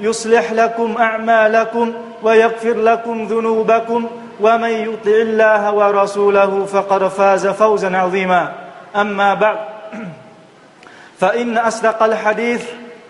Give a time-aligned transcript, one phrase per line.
[0.00, 1.92] يصلح لكم أعمالكم
[2.22, 4.06] ويغفر لكم ذنوبكم
[4.40, 8.52] ومن يطع الله ورسوله فقد فاز فوزا عظيما.
[8.96, 9.58] أما بعد
[11.18, 12.64] فإن أصدق الحديث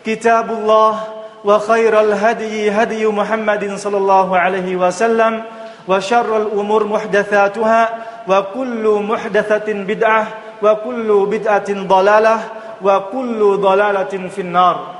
[0.06, 1.00] كتاب الله
[1.44, 5.42] وخير الهدي هدي محمد صلى الله عليه وسلم
[5.88, 7.88] وشر الأمور محدثاتها
[8.28, 10.26] وكل محدثة بدعة
[10.62, 12.38] وكل بدعة ضلالة
[12.82, 14.95] وكل ضلالة في النار.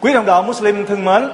[0.00, 1.28] Quý đồng đạo Muslim thân mến,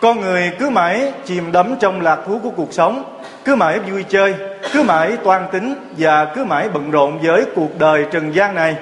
[0.00, 4.04] con người cứ mãi chìm đắm trong lạc thú của cuộc sống, cứ mãi vui
[4.08, 4.34] chơi,
[4.72, 8.76] cứ mãi toan tính và cứ mãi bận rộn với cuộc đời trần gian này.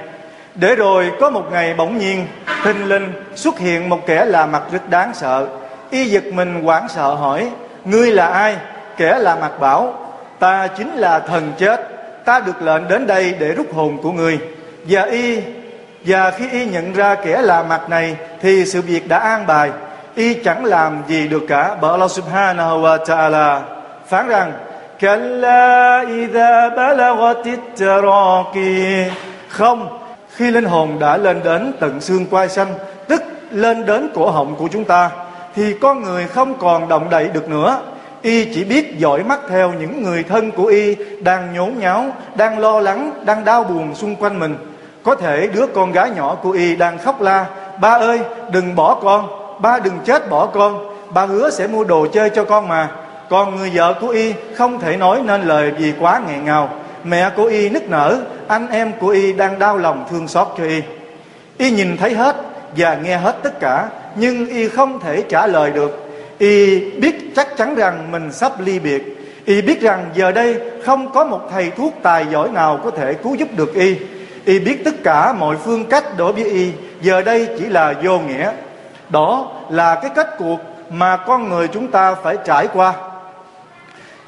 [0.55, 2.27] Để rồi có một ngày bỗng nhiên,
[2.65, 5.47] thình linh xuất hiện một kẻ là mặt rất đáng sợ.
[5.91, 7.51] Y giật mình hoảng sợ hỏi,
[7.85, 8.57] ngươi là ai?
[8.97, 11.81] Kẻ là mặt bảo, ta chính là thần chết,
[12.25, 14.39] ta được lệnh đến đây để rút hồn của người.
[14.85, 15.41] Và y
[16.09, 19.71] và khi y nhận ra kẻ là mặt này thì sự việc đã an bài.
[20.15, 23.61] Y chẳng làm gì được cả bởi Allah subhanahu wa ta'ala
[24.07, 24.53] phán rằng
[25.01, 29.11] Kalla idha balagatit taraki
[29.49, 29.99] Không,
[30.31, 32.75] khi linh hồn đã lên đến tận xương quai xanh
[33.09, 35.11] Tức lên đến cổ họng của chúng ta
[35.55, 37.81] Thì con người không còn động đậy được nữa.
[38.23, 42.05] Y chỉ biết dõi mắt theo những người thân của Y Đang nhốn nháo,
[42.35, 44.57] đang lo lắng, đang đau buồn xung quanh mình
[45.03, 47.47] có thể đứa con gái nhỏ của y đang khóc la,
[47.81, 48.21] ba ơi,
[48.53, 49.29] đừng bỏ con,
[49.61, 52.89] ba đừng chết bỏ con, ba hứa sẽ mua đồ chơi cho con mà.
[53.31, 56.71] Còn người vợ của y không thể nói nên lời gì quá nghẹn ngào.
[57.05, 60.65] Mẹ của y nức nở, anh em của y đang đau lòng thương xót cho
[60.65, 60.83] y.
[61.59, 62.37] Y nhìn thấy hết
[62.77, 66.09] và nghe hết tất cả, nhưng y không thể trả lời được.
[66.39, 69.03] Y biết chắc chắn rằng mình sắp ly biệt.
[69.45, 73.15] Y biết rằng giờ đây không có một thầy thuốc tài giỏi nào có thể
[73.15, 73.97] cứu giúp được y
[74.48, 76.72] y biết tất cả mọi phương cách đối với y
[77.02, 78.52] giờ đây chỉ là vô nghĩa
[79.10, 80.60] đó là cái kết cuộc
[80.90, 82.94] mà con người chúng ta phải trải qua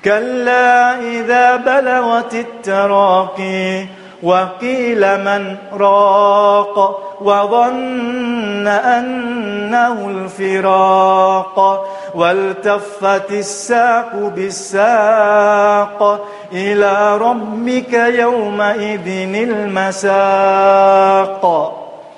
[0.05, 3.85] كلا إذا بلغت التراقي
[4.23, 19.07] وقيل من راق وظن أنه الفراق والتفت الساق بالساق إلى ربك يومئذ
[19.49, 21.45] المساق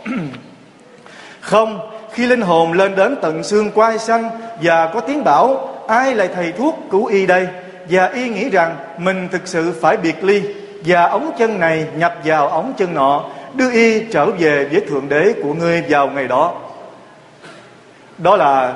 [1.42, 1.80] Không,
[2.12, 4.30] khi linh hồn lên đến tận xương quai xanh
[4.62, 7.48] và có tiếng bảo ai là thầy thuốc cứu y đây
[7.90, 10.42] và y nghĩ rằng mình thực sự phải biệt ly
[10.86, 13.24] và ống chân này nhập vào ống chân nọ
[13.54, 16.54] đưa y trở về với thượng đế của ngươi vào ngày đó
[18.18, 18.74] đó là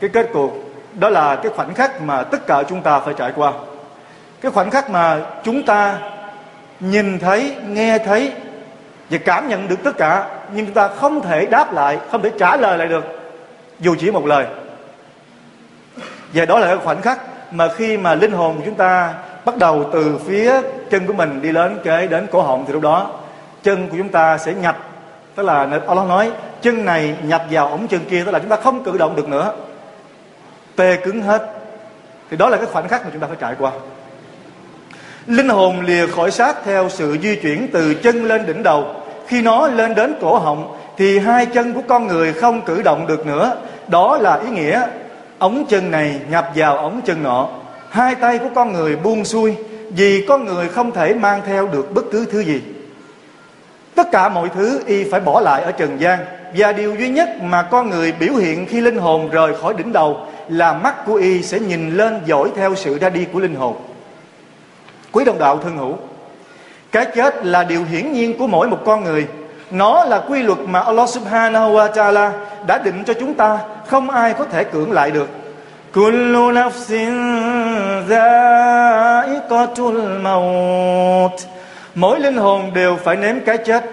[0.00, 3.32] cái kết cục đó là cái khoảnh khắc mà tất cả chúng ta phải trải
[3.36, 3.52] qua
[4.45, 5.97] cái khoảnh khắc mà chúng ta
[6.79, 8.31] nhìn thấy, nghe thấy
[9.09, 12.31] và cảm nhận được tất cả, nhưng chúng ta không thể đáp lại, không thể
[12.39, 13.05] trả lời lại được,
[13.79, 14.45] dù chỉ một lời.
[16.33, 17.19] Và đó là cái khoảnh khắc
[17.51, 19.13] mà khi mà linh hồn của chúng ta
[19.45, 22.81] bắt đầu từ phía chân của mình đi đến cái đến cổ họng thì lúc
[22.81, 23.11] đó,
[23.63, 24.77] chân của chúng ta sẽ nhập,
[25.35, 26.31] tức là Allah nói,
[26.61, 29.29] chân này nhập vào ống chân kia, tức là chúng ta không cử động được
[29.29, 29.53] nữa.
[30.75, 31.47] Tê cứng hết.
[32.29, 33.71] Thì đó là cái khoảnh khắc mà chúng ta phải trải qua
[35.27, 38.85] linh hồn lìa khỏi xác theo sự di chuyển từ chân lên đỉnh đầu.
[39.27, 43.07] Khi nó lên đến cổ họng, thì hai chân của con người không cử động
[43.07, 43.57] được nữa.
[43.87, 44.87] Đó là ý nghĩa.
[45.39, 47.49] Ống chân này nhập vào ống chân nọ.
[47.89, 49.55] Hai tay của con người buông xuôi,
[49.89, 52.61] vì con người không thể mang theo được bất cứ thứ gì.
[53.95, 56.19] Tất cả mọi thứ y phải bỏ lại ở trần gian,
[56.57, 59.93] và điều duy nhất mà con người biểu hiện khi linh hồn rời khỏi đỉnh
[59.93, 60.19] đầu
[60.49, 63.75] là mắt của y sẽ nhìn lên dõi theo sự ra đi của linh hồn
[65.15, 65.93] quý đồng đạo thân hữu.
[66.91, 69.27] Cái chết là điều hiển nhiên của mỗi một con người.
[69.71, 72.31] Nó là quy luật mà Allah subhanahu wa ta'ala
[72.67, 75.29] đã định cho chúng ta, không ai có thể cưỡng lại được.
[75.93, 81.31] Kullu nafsin dha'iqatul maut.
[81.95, 83.83] Mỗi linh hồn đều phải nếm cái chết.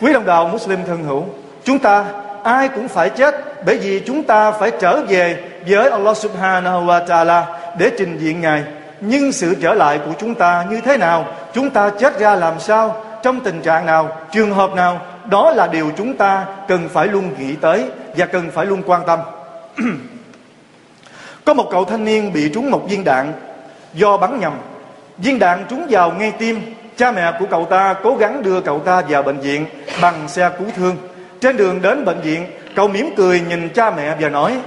[0.00, 1.24] Quý đồng đạo Muslim thân hữu,
[1.64, 2.04] chúng ta
[2.44, 7.06] ai cũng phải chết bởi vì chúng ta phải trở về với Allah subhanahu wa
[7.06, 7.42] ta'ala
[7.78, 8.62] để trình diện Ngài
[9.00, 11.26] nhưng sự trở lại của chúng ta như thế nào?
[11.52, 13.04] Chúng ta chết ra làm sao?
[13.22, 14.16] Trong tình trạng nào?
[14.32, 15.00] Trường hợp nào?
[15.30, 17.84] Đó là điều chúng ta cần phải luôn nghĩ tới
[18.16, 19.20] và cần phải luôn quan tâm.
[21.44, 23.32] Có một cậu thanh niên bị trúng một viên đạn
[23.94, 24.52] do bắn nhầm.
[25.18, 26.74] Viên đạn trúng vào ngay tim.
[26.96, 29.66] Cha mẹ của cậu ta cố gắng đưa cậu ta vào bệnh viện
[30.02, 30.96] bằng xe cứu thương.
[31.40, 32.46] Trên đường đến bệnh viện,
[32.76, 34.60] cậu mỉm cười nhìn cha mẹ và nói,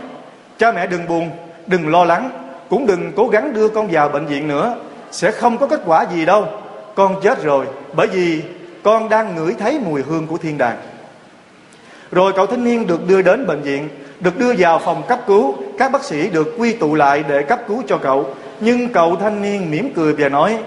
[0.57, 1.29] cha mẹ đừng buồn,
[1.67, 2.29] đừng lo lắng
[2.71, 4.75] cũng đừng cố gắng đưa con vào bệnh viện nữa,
[5.12, 6.45] sẽ không có kết quả gì đâu.
[6.95, 8.41] Con chết rồi, bởi vì
[8.83, 10.77] con đang ngửi thấy mùi hương của thiên đàng.
[12.12, 13.89] Rồi cậu thanh niên được đưa đến bệnh viện,
[14.19, 15.56] được đưa vào phòng cấp cứu.
[15.77, 18.25] Các bác sĩ được quy tụ lại để cấp cứu cho cậu.
[18.59, 20.57] Nhưng cậu thanh niên mỉm cười và nói,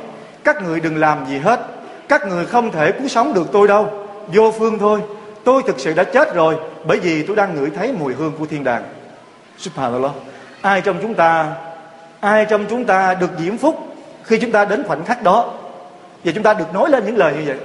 [0.45, 1.61] các người đừng làm gì hết.
[2.09, 3.91] Các người không thể cứu sống được tôi đâu.
[4.35, 5.01] Vô phương thôi.
[5.45, 8.47] Tôi thực sự đã chết rồi, bởi vì tôi đang ngửi thấy mùi hương của
[8.47, 8.83] thiên đàng.
[9.59, 10.13] Subhanallah
[10.61, 11.53] ai trong chúng ta
[12.25, 15.55] ai trong chúng ta được diễm phúc khi chúng ta đến khoảnh khắc đó?
[16.25, 17.57] Và chúng ta được nói lên những lời như vậy.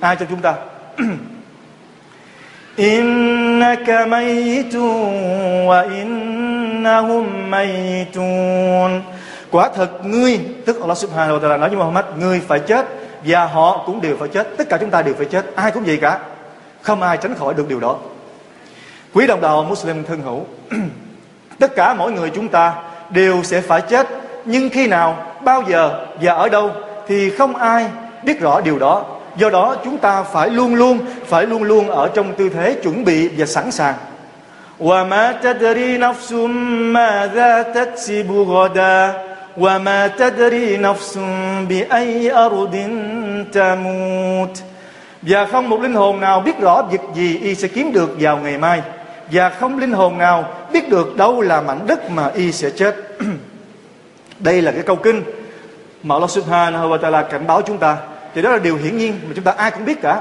[0.00, 0.54] Ai trong chúng ta?
[2.76, 5.12] Innaka mayitun
[5.66, 9.02] wa innahum maytun.
[9.50, 12.86] quả thật ngươi, tức Allah subhanahu wa ta'ala nói với Muhammad, ngươi phải chết
[13.24, 14.56] và họ cũng đều phải chết.
[14.56, 15.56] Tất cả chúng ta đều phải chết.
[15.56, 16.18] Ai cũng vậy cả.
[16.82, 17.98] Không ai tránh khỏi được điều đó.
[19.14, 20.44] Quý đồng đạo Muslim thân hữu,
[21.58, 22.74] tất cả mỗi người chúng ta
[23.09, 24.07] đều sẽ phải chết
[24.45, 26.71] nhưng khi nào bao giờ và ở đâu
[27.07, 27.85] thì không ai
[28.23, 32.09] biết rõ điều đó do đó chúng ta phải luôn luôn phải luôn luôn ở
[32.13, 33.95] trong tư thế chuẩn bị và sẵn sàng
[34.81, 36.31] وما تدري نفس
[36.93, 39.13] ماذا تكسب غدا
[39.57, 41.19] وما تدري نفس
[41.69, 42.75] بأي أرض
[43.53, 44.55] تموت
[45.21, 48.37] và không một linh hồn nào biết rõ việc gì y sẽ kiếm được vào
[48.37, 48.81] ngày mai
[49.31, 50.45] và không linh hồn nào
[50.76, 52.96] biết được đâu là mảnh đất mà y sẽ chết.
[54.38, 55.22] Đây là cái câu kinh
[56.02, 57.96] mà Allah Subhanahu wa Taala cảnh báo chúng ta.
[58.34, 60.20] Thì đó là điều hiển nhiên mà chúng ta ai cũng biết cả.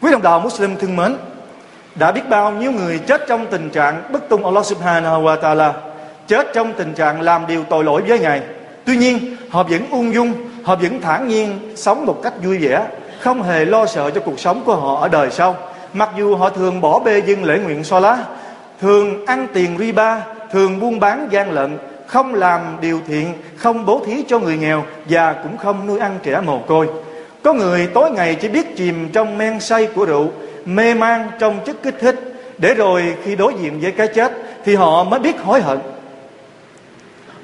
[0.00, 1.16] Quý đồng đạo Muslim thân mến,
[1.94, 5.74] đã biết bao nhiêu người chết trong tình trạng bất tung Allah Subhanahu wa Taala,
[6.26, 8.42] chết trong tình trạng làm điều tội lỗi với Ngài.
[8.84, 10.32] Tuy nhiên, họ vẫn ung dung,
[10.62, 12.86] họ vẫn thản nhiên sống một cách vui vẻ,
[13.20, 15.56] không hề lo sợ cho cuộc sống của họ ở đời sau.
[15.92, 18.24] Mặc dù họ thường bỏ bê dưng lễ nguyện so lá
[18.82, 20.20] thường ăn tiền riba
[20.52, 24.84] thường buôn bán gian lận, không làm điều thiện, không bố thí cho người nghèo
[25.08, 26.88] và cũng không nuôi ăn trẻ mồ côi.
[27.42, 30.30] Có người tối ngày chỉ biết chìm trong men say của rượu,
[30.64, 32.16] mê man trong chất kích thích,
[32.58, 34.32] để rồi khi đối diện với cái chết
[34.64, 35.78] thì họ mới biết hối hận.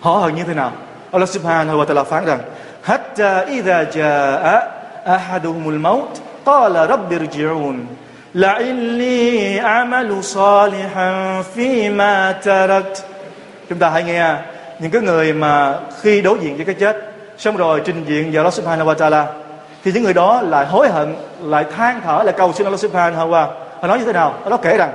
[0.01, 0.73] Họ hận như thế nào?
[1.11, 2.39] Allah subhanahu wa ta'ala phán rằng,
[2.83, 4.61] hatta idha jaa
[5.05, 6.09] ahaduhumul maut,
[6.45, 7.17] qala rabbi
[8.39, 13.03] irji'un la'illi amalu salihan fima tarakt
[13.69, 14.43] chúng ta hãy nghe à,
[14.79, 16.97] những cái người mà khi đối diện với cái chết,
[17.39, 19.25] xong rồi trình diện vào Allah subhanahu wa ta'ala,
[19.85, 23.31] thì những người đó lại hối hận, lại than thở, lại cầu xin Allah subhanahu
[23.31, 23.47] wa.
[23.81, 24.35] Họ nói như thế nào?
[24.51, 24.93] Nó kể rằng,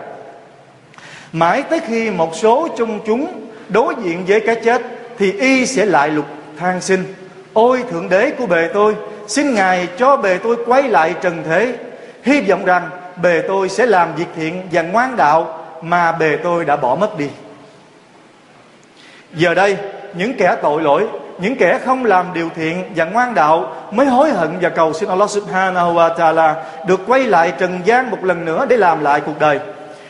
[1.34, 4.82] mãi tới khi một số trong chúng đối diện với cái chết,
[5.18, 6.26] thì y sẽ lại lục
[6.60, 7.14] than xin.
[7.54, 8.96] Ôi, thượng đế của bề tôi,
[9.28, 11.76] xin ngài cho bề tôi quay lại trần thế.
[12.24, 12.90] Hy vọng rằng
[13.22, 17.18] bề tôi sẽ làm việc thiện và ngoan đạo mà bề tôi đã bỏ mất
[17.18, 17.30] đi.
[19.34, 19.78] Giờ đây,
[20.14, 21.08] những kẻ tội lỗi,
[21.40, 25.10] những kẻ không làm điều thiện và ngoan đạo mới hối hận và cầu xin
[25.10, 26.54] Allah subhanahu wa ta'ala
[26.88, 29.60] được quay lại trần gian một lần nữa để làm lại cuộc đời.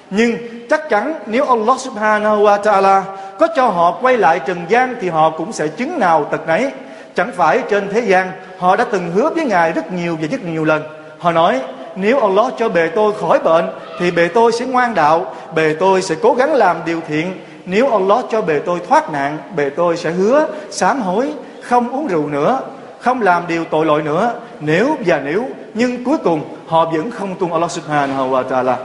[0.09, 0.37] Nhưng
[0.69, 3.01] chắc chắn nếu Allah subhanahu wa ta'ala
[3.39, 6.71] có cho họ quay lại trần gian thì họ cũng sẽ chứng nào tật nấy.
[7.15, 10.43] Chẳng phải trên thế gian họ đã từng hứa với ngài rất nhiều và rất
[10.43, 10.83] nhiều lần.
[11.19, 11.61] Họ nói
[11.96, 13.64] nếu Allah cho bề tôi khỏi bệnh
[13.98, 17.32] thì bề tôi sẽ ngoan đạo bề tôi sẽ cố gắng làm điều thiện
[17.66, 22.06] nếu Allah cho bề tôi thoát nạn bề tôi sẽ hứa sám hối không uống
[22.06, 22.60] rượu nữa
[23.00, 27.34] không làm điều tội lỗi nữa nếu và nếu nhưng cuối cùng họ vẫn không
[27.34, 28.76] tuân Allah subhanahu wa ta'ala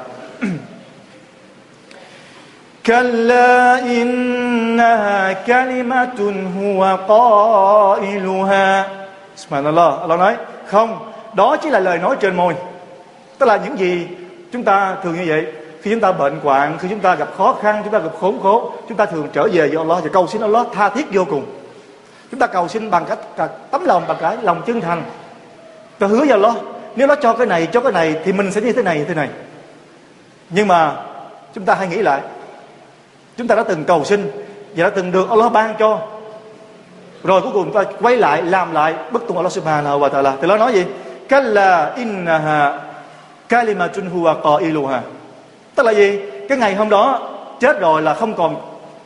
[2.85, 6.19] كلا إنها كلمة
[6.59, 8.85] هو قائلها
[9.35, 12.53] Subhanallah Allah nói không đó chỉ là lời nói trên môi
[13.38, 14.06] tức là những gì
[14.52, 15.46] chúng ta thường như vậy.
[15.82, 18.40] Khi chúng ta bệnh hoạn, khi chúng ta gặp khó khăn, chúng ta gặp khốn
[18.42, 21.24] khổ, chúng ta thường trở về với Allah và cầu xin Allah tha thiết vô
[21.24, 21.46] cùng.
[22.30, 25.02] Chúng ta cầu xin bằng cách tấm lòng, bằng cái lòng chân thành.
[25.98, 26.54] Ta hứa với Allah,
[26.96, 29.04] nếu nó cho cái này, cho cái này, thì mình sẽ như thế này, như
[29.04, 29.28] thế này.
[30.50, 30.96] Nhưng mà
[31.54, 32.20] chúng ta hãy nghĩ lại.
[33.36, 34.30] Chúng ta đã từng cầu xin
[34.76, 35.98] và đã từng được Allah ban cho.
[37.24, 40.32] Rồi cuối cùng ta quay lại, làm lại bất tùng Allah subhanahu wa ta'ala.
[40.40, 40.84] Thì nó nói gì?
[41.28, 42.87] Kalla innaha
[43.49, 45.01] kalimatun huwa qailuha
[45.75, 47.29] tức là gì cái ngày hôm đó
[47.59, 48.55] chết rồi là không còn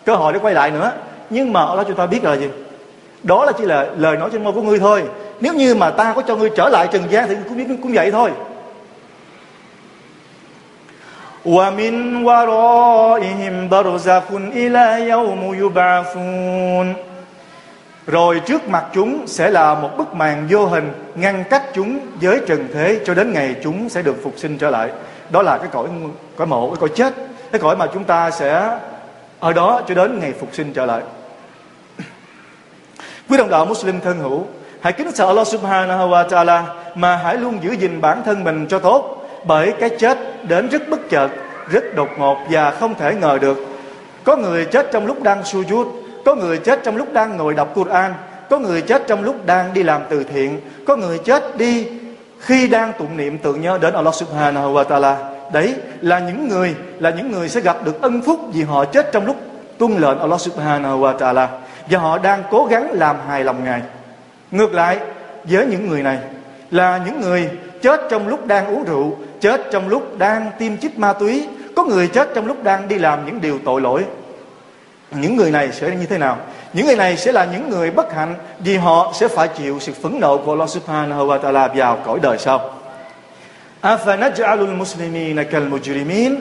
[0.06, 0.92] cơ hội để quay lại nữa
[1.30, 2.48] nhưng mà Allah chúng ta biết là gì
[3.24, 5.04] đó là chỉ là lời nói trên môi của ngươi thôi
[5.40, 7.94] nếu như mà ta có cho ngươi trở lại trần gian thì cũng biết cũng
[7.94, 8.32] vậy thôi
[11.48, 14.28] ومن ورائهم برزخ
[14.62, 16.94] إلى يوم يبعثون
[18.07, 22.41] rồi trước mặt chúng sẽ là một bức màn vô hình ngăn cách chúng với
[22.47, 24.91] trần thế cho đến ngày chúng sẽ được phục sinh trở lại.
[25.31, 25.89] Đó là cái cõi
[26.37, 27.15] cõi mộ, cái cõi chết,
[27.53, 28.79] cái cõi mà chúng ta sẽ
[29.41, 31.03] ở đó cho đến ngày phục sinh trở lại.
[33.29, 34.47] Quý đồng đạo Muslim thân hữu,
[34.81, 38.67] hãy kính sợ Allah Subhanahu wa Taala mà hãy luôn giữ gìn bản thân mình
[38.69, 40.19] cho tốt, bởi cái chết
[40.49, 41.29] đến rất bất chợt,
[41.71, 43.67] rất đột ngột và không thể ngờ được.
[44.25, 47.69] Có người chết trong lúc đang sujud có người chết trong lúc đang ngồi đọc
[47.75, 48.15] Quran
[48.51, 51.87] có người chết trong lúc đang đi làm từ thiện có người chết đi
[52.39, 56.75] khi đang tụng niệm tưởng nhớ đến Allah Subhanahu wa Taala đấy là những người
[56.99, 59.37] là những người sẽ gặp được ân phúc vì họ chết trong lúc
[59.79, 61.49] tuân lệnh Allah Subhanahu wa Taala
[61.91, 63.83] và họ đang cố gắng làm hài lòng Ngài.
[64.51, 64.99] Ngược lại
[65.45, 66.19] với những người này
[66.71, 67.51] là những người
[67.83, 71.85] chết trong lúc đang uống rượu, chết trong lúc đang tiêm chích ma túy, có
[71.85, 74.05] người chết trong lúc đang đi làm những điều tội lỗi
[75.17, 76.37] những người này sẽ như thế nào?
[76.73, 79.93] Những người này sẽ là những người bất hạnh vì họ sẽ phải chịu sự
[80.03, 82.71] phẫn nộ của Allah subhanahu wa ta'ala vào cõi đời sau.
[83.83, 86.37] Afanaj'alul muslimina kal mujrimin?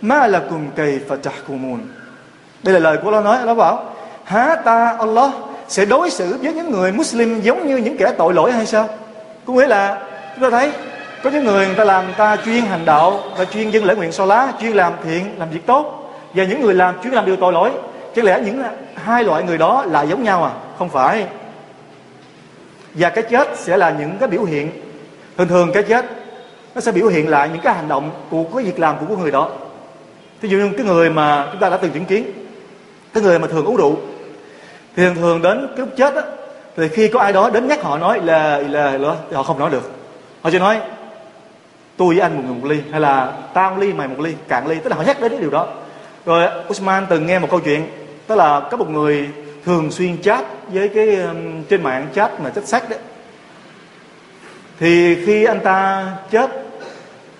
[0.00, 1.80] Ma lakum kayfa tahkumun?
[2.62, 3.38] Đây là lời của Allah nói.
[3.38, 3.92] Allah bảo,
[4.24, 5.30] há ta Allah
[5.68, 8.88] sẽ đối xử với những người Muslim giống như những kẻ tội lỗi hay sao?
[9.46, 9.98] Có nghĩa là,
[10.34, 10.72] chúng ta thấy,
[11.22, 14.12] có những người người ta làm ta chuyên hành đạo ta chuyên dân lễ nguyện
[14.12, 16.12] so lá, chuyên làm thiện, làm việc tốt.
[16.34, 17.70] Và những người làm, chuyên làm điều tội lỗi
[18.16, 18.62] Chứ lẽ những
[18.94, 20.50] hai loại người đó là giống nhau à?
[20.78, 21.26] Không phải.
[22.94, 24.70] Và cái chết sẽ là những cái biểu hiện.
[25.36, 26.04] Thường thường cái chết
[26.74, 29.30] nó sẽ biểu hiện lại những cái hành động của cái việc làm của người
[29.30, 29.50] đó.
[30.40, 32.24] Ví dụ như cái người mà chúng ta đã từng chứng kiến
[33.14, 33.96] cái người mà thường uống rượu
[34.96, 36.22] thì thường thường đến cái lúc chết á
[36.76, 39.70] thì khi có ai đó đến nhắc họ nói là là, là họ không nói
[39.70, 39.92] được.
[40.42, 40.80] Họ chỉ nói
[41.96, 44.34] tôi với anh một người một ly hay là tao một ly mày một ly
[44.48, 44.76] cạn ly.
[44.84, 45.66] Tức là họ nhắc đến cái điều đó.
[46.26, 47.86] Rồi Usman từng nghe một câu chuyện
[48.26, 49.28] tức là có một người
[49.64, 52.98] thường xuyên chat với cái um, trên mạng chat mà chất sách đấy.
[54.80, 56.50] Thì khi anh ta chết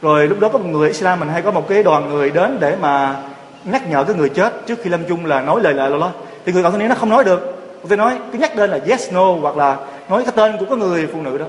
[0.02, 2.56] rồi lúc đó có một người Islam mình hay có một cái đoàn người đến
[2.60, 3.16] để mà
[3.64, 6.10] nhắc nhở cái người chết trước khi lâm chung là nói lời lại lo lo
[6.44, 7.52] thì người cậu thanh niên nó không nói được.
[7.88, 9.76] Tôi nói cứ nhắc tên là yes no hoặc là
[10.08, 11.46] nói cái tên của cái người phụ nữ đó.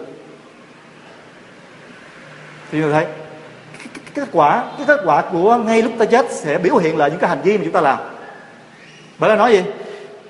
[2.71, 3.05] Thì người thấy
[3.77, 7.09] cái, kết quả cái kết quả của ngay lúc ta chết sẽ biểu hiện lại
[7.09, 7.97] những cái hành vi mà chúng ta làm
[9.19, 9.63] bởi là nói gì?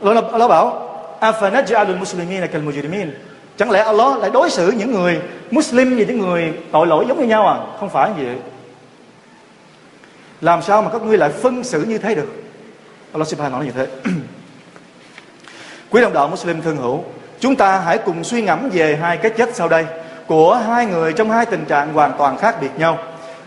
[0.03, 0.83] Allah, Allah bảo
[1.19, 3.09] afanaj'alul muslimina kal mujrimin
[3.57, 7.19] chẳng lẽ Allah lại đối xử những người Muslim và những người tội lỗi giống
[7.19, 7.57] như nhau à?
[7.79, 8.35] Không phải như vậy.
[10.41, 12.27] Làm sao mà các ngươi lại phân xử như thế được?
[13.13, 13.87] Allah subhanahu nói như thế.
[15.89, 17.03] Quý đồng đạo Muslim thân hữu
[17.39, 19.85] chúng ta hãy cùng suy ngẫm về hai cái chết sau đây
[20.27, 22.97] của hai người trong hai tình trạng hoàn toàn khác biệt nhau.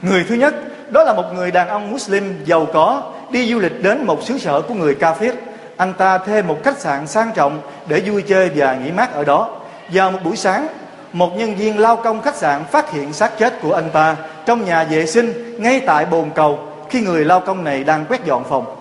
[0.03, 0.55] Người thứ nhất
[0.91, 4.39] đó là một người đàn ông Muslim giàu có đi du lịch đến một xứ
[4.39, 5.33] sở của người Kafir
[5.77, 7.59] anh ta thuê một khách sạn sang trọng
[7.89, 9.49] để vui chơi và nghỉ mát ở đó
[9.93, 10.67] vào một buổi sáng
[11.13, 14.65] một nhân viên lao công khách sạn phát hiện xác chết của anh ta trong
[14.65, 16.59] nhà vệ sinh ngay tại bồn cầu
[16.91, 18.77] khi người lao công này đang quét dọn phòng.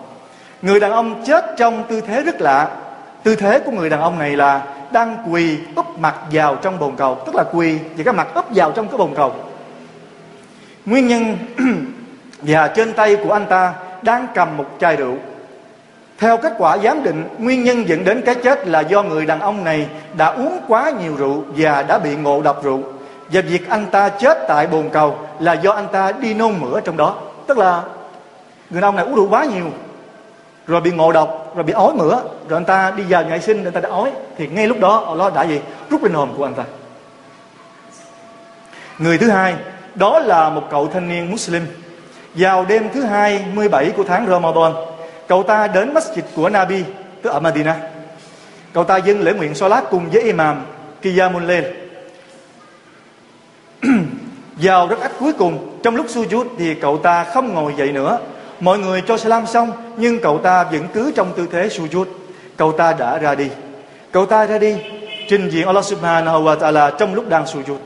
[0.62, 2.68] Người đàn ông chết trong tư thế rất lạ.
[3.22, 6.96] Tư thế của người đàn ông này là đang quỳ úp mặt vào trong bồn
[6.96, 9.34] cầu, tức là quỳ và cái mặt úp vào trong cái bồn cầu.
[10.86, 11.36] Nguyên nhân
[12.42, 15.14] và trên tay của anh ta đang cầm một chai rượu.
[16.18, 19.40] Theo kết quả giám định, nguyên nhân dẫn đến cái chết là do người đàn
[19.40, 22.82] ông này đã uống quá nhiều rượu và đã bị ngộ độc rượu.
[23.32, 26.80] Và việc anh ta chết tại bồn cầu là do anh ta đi nôn mửa
[26.80, 27.14] trong đó.
[27.46, 27.82] Tức là
[28.70, 29.66] người đàn ông này uống rượu quá nhiều
[30.66, 33.64] rồi bị ngộ độc rồi bị ói mửa rồi anh ta đi vào nhà sinh
[33.64, 36.44] anh ta đã ói thì ngay lúc đó Allah đã gì rút linh hồn của
[36.44, 36.64] anh ta
[38.98, 39.54] người thứ hai
[39.94, 41.66] đó là một cậu thanh niên Muslim
[42.34, 44.72] vào đêm thứ hai 17 của tháng Ramadan,
[45.28, 46.84] cậu ta đến masjid của Nabi,
[47.22, 47.76] tức ở Medina
[48.72, 50.64] cậu ta dâng lễ nguyện Salat cùng với imam
[51.02, 51.64] Qiyamul Layl
[54.56, 58.18] vào rất ách cuối cùng, trong lúc sujud thì cậu ta không ngồi dậy nữa
[58.60, 62.04] Mọi người cho salam xong, nhưng cậu ta vẫn cứ trong tư thế sujud.
[62.56, 63.48] Cậu ta đã ra đi.
[64.12, 64.76] Cậu ta ra đi,
[65.28, 67.76] trình diện Allah Subhanahu wa Ta'ala trong lúc đang sujud.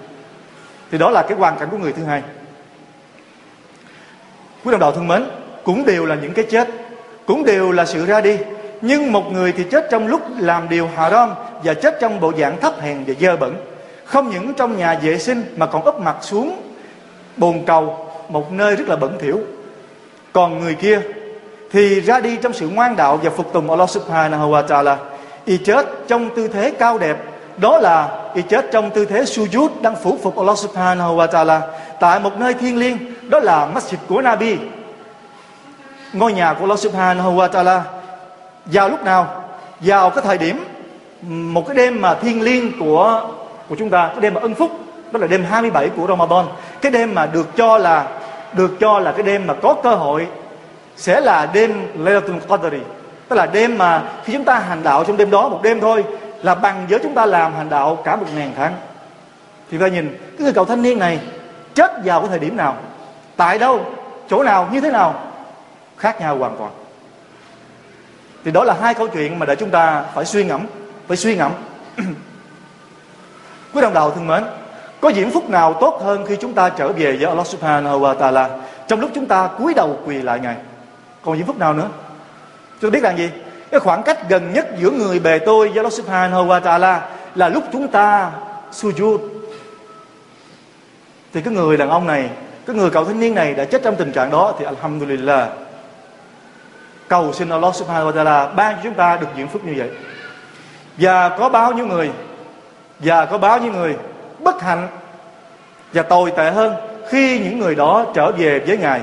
[0.91, 2.23] Thì đó là cái hoàn cảnh của người thứ hai.
[4.65, 5.25] Quý đồng đạo thân mến,
[5.65, 6.69] cũng đều là những cái chết
[7.27, 8.39] cũng đều là sự ra đi.
[8.81, 12.61] Nhưng một người thì chết trong lúc làm điều haram và chết trong bộ dạng
[12.61, 13.57] thấp hèn và dơ bẩn.
[14.05, 16.63] Không những trong nhà vệ sinh mà còn úp mặt xuống
[17.37, 19.41] bồn cầu một nơi rất là bẩn thỉu.
[20.33, 21.01] Còn người kia
[21.71, 24.97] thì ra đi trong sự ngoan đạo và phục tùng Allah subhanahu wa ta'ala.
[25.45, 27.17] Y chết trong tư thế cao đẹp
[27.57, 31.61] đó là y chết trong tư thế sujud đang phủ phục Allah subhanahu wa ta'ala
[32.05, 32.97] tại một nơi thiêng liêng,
[33.29, 34.57] đó là masjid của Nabi.
[36.13, 37.81] Ngôi nhà của Allah subhanahu wa ta'ala,
[38.65, 39.45] vào lúc nào?
[39.81, 40.65] Vào cái thời điểm,
[41.23, 43.29] một cái đêm mà thiêng liêng của
[43.69, 44.71] của chúng ta, cái đêm mà ân phúc,
[45.13, 46.45] đó là đêm 27 của Ramadan.
[46.81, 48.07] Cái đêm mà được cho là,
[48.53, 50.27] được cho là cái đêm mà có cơ hội
[50.97, 52.81] sẽ là đêm Laylatul Qadri.
[53.29, 56.05] Tức là đêm mà khi chúng ta hành đạo trong đêm đó một đêm thôi,
[56.43, 58.73] là bằng với chúng ta làm hành đạo cả một ngàn tháng.
[59.71, 61.21] Thì ta nhìn, cái người cậu thanh niên này
[61.75, 62.77] chết vào cái thời điểm nào,
[63.37, 63.87] tại đâu,
[64.31, 65.15] chỗ nào, như thế nào,
[65.97, 66.71] khác nhau hoàn toàn.
[68.45, 70.67] Thì đó là hai câu chuyện mà để chúng ta phải suy ngẫm,
[71.09, 71.53] phải suy ngẫm.
[73.75, 74.45] Quý đồng đạo thân mến,
[75.01, 78.15] có diễm phúc nào tốt hơn khi chúng ta trở về với Allah Subhanahu wa
[78.15, 78.51] Taala
[78.89, 80.57] trong lúc chúng ta cúi đầu quỳ lại Ngài?
[81.23, 81.89] Còn diễm phúc nào nữa?
[82.81, 83.31] Chúng biết là gì?
[83.71, 87.49] Cái khoảng cách gần nhất giữa người bề tôi với Allah Subhanahu wa Taala là
[87.49, 88.31] lúc chúng ta
[88.73, 89.19] sujud
[91.35, 92.31] thì cái người đàn ông này,
[92.67, 95.49] cái người cậu thanh niên này đã chết trong tình trạng đó thì alhamdulillah.
[97.09, 99.91] Cầu xin Allah subhanahu wa ta'ala ban cho chúng ta được diện phúc như vậy.
[100.99, 102.11] Và có bao nhiêu người,
[102.99, 103.97] và có bao nhiêu người
[104.39, 104.89] bất hạnh
[105.93, 106.75] và tồi tệ hơn
[107.09, 109.01] khi những người đó trở về với ngài.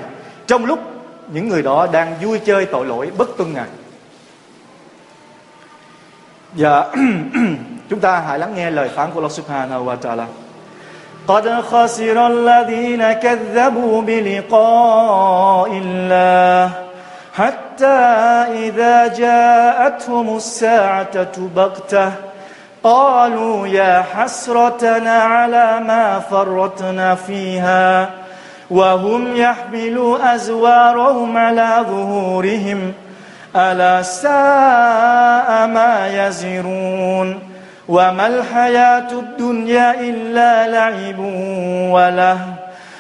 [0.47, 0.79] Trong lúc
[1.31, 3.67] những người đó đang vui chơi tội lỗi bất tuân ngài.
[6.51, 6.91] Và
[7.89, 10.25] chúng ta hãy lắng nghe lời phán của Allah subhanahu wa ta'ala.
[11.27, 16.71] قد خسر الذين كذبوا بلقاء الله
[17.33, 18.01] حتى
[18.67, 22.11] إذا جاءتهم الساعة بغتة
[22.83, 28.09] قالوا يا حسرتنا على ما فرطنا فيها
[28.71, 32.93] وهم يحملوا أزوارهم على ظهورهم
[33.55, 37.50] ألا ساء ما يزرون
[37.90, 41.18] وما الحياة الدنيا إلا لعب
[41.94, 42.38] وله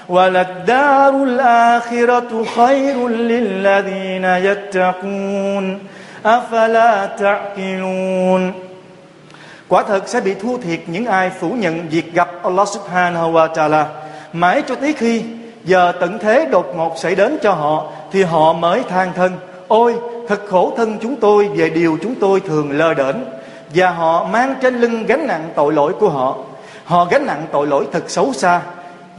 [0.08, 5.78] وللدار الآخرة خير للذين يتقون
[6.26, 8.52] أفلا تعقلون
[9.68, 13.48] Quả thật sẽ bị thua thiệt những ai phủ nhận việc gặp Allah subhanahu wa
[13.54, 13.84] ta'ala
[14.32, 15.22] Mãi cho tới khi
[15.64, 19.32] giờ tận thế đột ngột xảy đến cho họ Thì họ mới than thân
[19.68, 19.94] Ôi
[20.28, 23.16] thật khổ thân chúng tôi về điều chúng tôi thường lơ đễnh
[23.73, 26.37] Và họ mang trên lưng gánh nặng tội lỗi của họ
[26.85, 28.61] Họ gánh nặng tội lỗi thật xấu xa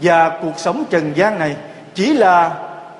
[0.01, 1.57] Và cuộc sống trần gian này
[1.95, 2.51] chỉ là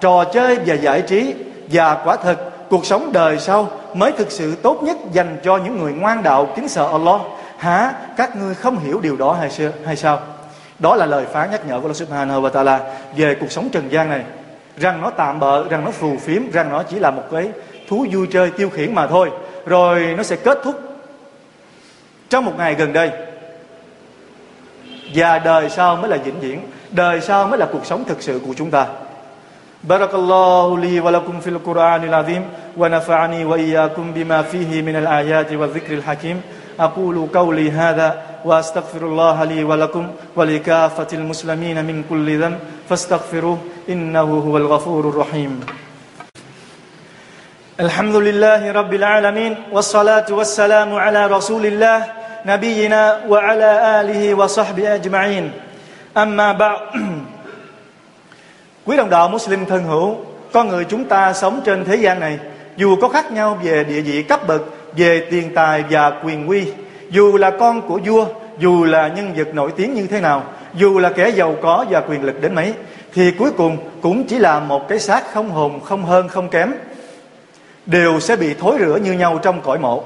[0.01, 1.35] trò chơi và giải trí
[1.71, 2.37] Và quả thật
[2.71, 6.49] cuộc sống đời sau mới thực sự tốt nhất dành cho những người ngoan đạo
[6.57, 7.21] kính sợ Allah
[7.63, 7.93] Hả?
[8.17, 9.71] Các ngươi không hiểu điều đó hay sao?
[9.87, 10.21] Hay sao?
[10.79, 12.79] Đó là lời phán nhắc nhở của Allah Subhanahu wa Ta'ala
[13.17, 14.23] về cuộc sống trần gian này.
[14.77, 17.49] Rằng nó tạm bợ, rằng nó phù phiếm, rằng nó chỉ là một cái
[17.89, 19.31] thú vui chơi tiêu khiển mà thôi.
[19.67, 20.92] Rồi nó sẽ kết thúc
[22.33, 23.11] trong một ngày gần đây.
[25.15, 26.61] Và đời sau mới là vĩnh viễn.
[26.91, 28.87] Đời sau mới là cuộc sống thực sự của chúng ta.
[29.83, 32.43] بارك الله لي ولكم في القرآن العظيم
[32.77, 36.41] ونفعني وإياكم بما فيه من الآيات والذكر الحكيم
[36.81, 44.57] أقول قولي هذا وأستغفر الله لي ولكم ولكافة المسلمين من كل ذنب فاستغفروه إنه هو
[44.57, 45.61] الغفور الرحيم
[47.81, 55.52] الحمد لله رب العالمين والصلاة والسلام على رسول الله نبينا وعلى آله وصحبه أجمعين
[56.18, 56.80] أما بعد
[58.86, 60.16] Quý đồng đạo Muslim thân hữu
[60.52, 62.40] Con người chúng ta sống trên thế gian này
[62.78, 64.62] Dù có khác nhau về địa vị cấp bậc
[64.94, 66.72] Về tiền tài và quyền quy
[67.10, 68.26] Dù là con của vua
[68.60, 70.44] Dù là nhân vật nổi tiếng như thế nào
[70.74, 72.74] Dù là kẻ giàu có và quyền lực đến mấy
[73.14, 76.74] Thì cuối cùng cũng chỉ là một cái xác không hồn Không hơn không kém
[77.86, 80.04] Đều sẽ bị thối rửa như nhau trong cõi mộ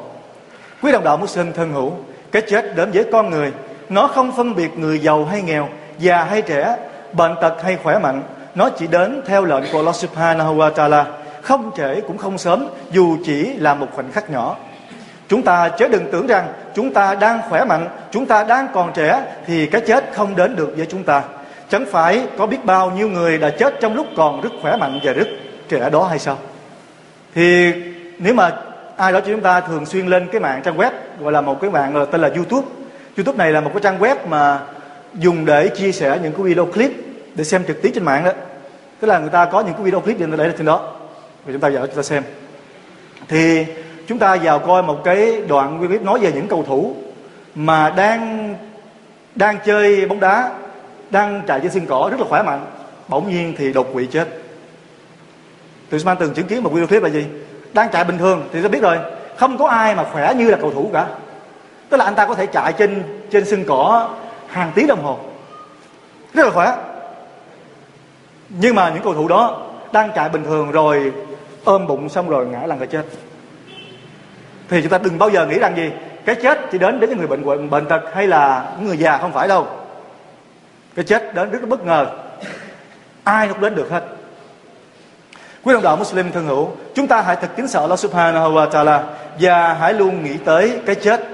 [0.82, 1.94] Quý đồng đạo Muslim thân hữu
[2.33, 3.53] cái chết đến với con người,
[3.89, 6.77] Nó không phân biệt người giàu hay nghèo, Già hay trẻ,
[7.12, 8.23] Bệnh tật hay khỏe mạnh.
[8.55, 11.07] Nó chỉ đến theo lệnh của Allah Subhanahu wa Taala,
[11.43, 14.57] không trễ cũng không sớm, dù chỉ là một khoảnh khắc nhỏ.
[15.29, 18.93] Chúng ta chớ đừng tưởng rằng chúng ta đang khỏe mạnh, chúng ta đang còn
[18.93, 21.23] trẻ thì cái chết không đến được với chúng ta.
[21.69, 25.01] Chẳng phải có biết bao nhiêu người đã chết trong lúc còn rất khỏe mạnh
[25.05, 25.29] và rất
[25.69, 26.39] trẻ đó hay sao?
[27.35, 27.73] Thì
[28.19, 28.51] nếu mà
[28.97, 31.61] ai đó cho chúng ta thường xuyên lên cái mạng trang web, gọi là một
[31.61, 32.67] cái mạng tên là YouTube.
[33.17, 34.61] YouTube này là một cái trang web mà
[35.15, 36.93] dùng để chia sẻ những cái video clip
[37.35, 38.33] để xem trực tiếp trên mạng đó.
[39.01, 40.93] Tức là người ta có những cái video clip để để trên đó.
[41.45, 42.23] Và chúng ta vào chúng ta xem.
[43.29, 43.67] Thì
[44.07, 46.97] chúng ta vào coi một cái đoạn clip nói về những cầu thủ
[47.55, 48.55] mà đang
[49.35, 50.51] đang chơi bóng đá,
[51.11, 52.67] đang chạy trên sân cỏ rất là khỏe mạnh.
[53.09, 54.29] Bỗng nhiên thì đột quỵ chết.
[55.91, 57.25] Tụi Sman từng chứng kiến một video clip là gì?
[57.77, 58.99] Đang chạy bình thường thì tôi biết rồi.
[59.37, 61.07] Không có ai mà khỏe như là cầu thủ cả.
[61.89, 64.09] Tức là anh ta có thể chạy trên trên sân cỏ
[64.49, 65.19] hàng tiếng đồng hồ.
[66.35, 66.77] Rất là khỏe.
[68.49, 69.62] Nhưng mà những cầu thủ đó
[69.93, 71.12] đang chạy bình thường rồi,
[71.65, 73.05] ôm bụng xong rồi ngã lăn ra chết.
[74.69, 75.91] Thì chúng ta đừng bao giờ nghĩ rằng gì,
[76.25, 79.19] cái chết chỉ đến đến những người bệnh bệnh tật hay là những người già
[79.19, 79.67] không phải đâu.
[80.95, 82.07] Cái chết đến rất là bất ngờ.
[83.25, 84.03] Ai cũng đến được hết.
[85.66, 88.70] quý đồng đạo Muslim thân hữu chúng ta hãy thật kính sợ Allah Subhanahu wa
[88.70, 89.04] Taala
[89.40, 91.28] và hãy luôn nghĩ tới cái chết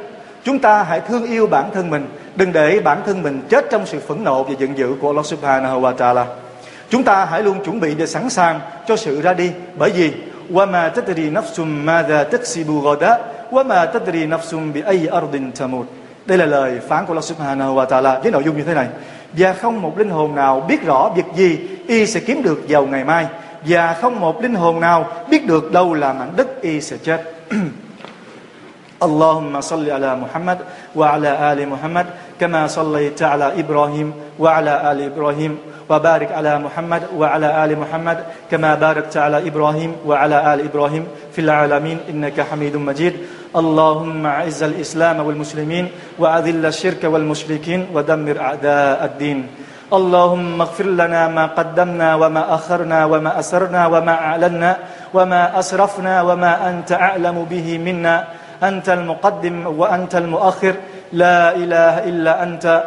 [0.43, 3.85] chúng ta hãy thương yêu bản thân mình đừng để bản thân mình chết trong
[3.85, 6.25] sự phẫn nộ và giận dữ của Allah Subhanahu wa Taala
[6.89, 10.11] chúng ta hãy luôn chuẩn bị để sẵn sàng cho sự ra đi bởi vì
[10.53, 13.13] وما تدري نفس ماذا تكسب غدا
[13.51, 15.87] وما تدري نفس بأي أرض تموت
[16.25, 18.87] đây là lời phán của Allah Subhanahu wa Taala với nội dung như thế này
[19.33, 22.85] và không một linh hồn nào biết rõ việc gì y sẽ kiếm được vào
[22.85, 23.25] ngày mai
[23.64, 27.20] và không một linh hồn nào biết được đâu là mảnh đất y sẽ chết.
[29.02, 30.58] اللهم صل على محمد
[30.94, 32.06] وعلى آل محمد
[32.40, 35.58] كما صليت على إبراهيم وعلى آل إبراهيم
[35.90, 38.18] وبارك على محمد وعلى آل محمد
[38.50, 43.14] كما باركت على إبراهيم وعلى آل إبراهيم في العالمين إنك حميد مجيد
[43.56, 49.46] اللهم أعز الإسلام والمسلمين وأذل الشرك والمشركين ودمر أعداء الدين
[49.92, 54.76] اللهم اغفر لنا ما قدمنا وما أخرنا وما أسرنا وما أعلنا
[55.14, 58.24] وما أسرفنا وما أنت أعلم به منا.
[58.62, 60.74] أنت المقدم وأنت المؤخر.
[61.12, 62.84] لا إله إلا أنت.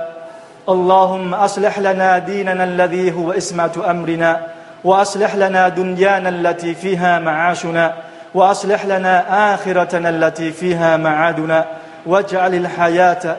[0.69, 4.41] اللهم أصلح لنا ديننا الذي هو إسمة أمرنا.
[4.83, 7.93] وأصلح لنا دنيانا التي فيها معاشنا.
[8.33, 9.15] وأصلح لنا
[9.53, 11.65] آخرتنا التي فيها معادنا.
[12.05, 13.35] واجعل الحياة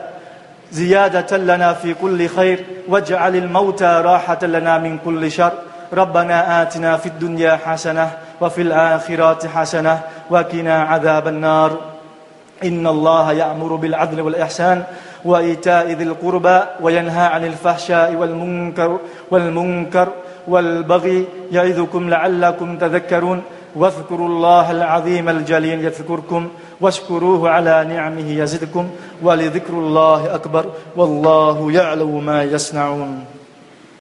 [0.71, 5.51] زيادة لنا في كل خير واجعل الموت راحة لنا من كل شر.
[5.93, 9.99] ربنا آتنا في الدنيا حسنة وفي الآخرات حسنة
[10.29, 11.77] وقنا عذاب النار.
[12.63, 14.83] إن الله يأمر بالعدل والإحسان
[15.25, 18.99] وإيتاء ذي القربى وينهى عن الفحشاء والمنكر
[19.31, 20.07] والمنكر
[20.47, 21.25] والبغي.
[21.51, 23.41] يعظكم لعلكم تذكرون
[23.75, 26.49] واذكروا الله العظيم الجليل يذكركم.
[26.81, 28.89] واشكروه على نعمه يزدكم
[29.23, 33.25] ولذكر الله أكبر والله يعلم ما يصنعون